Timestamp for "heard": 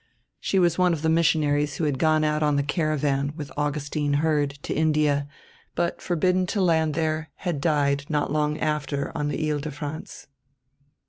4.13-4.57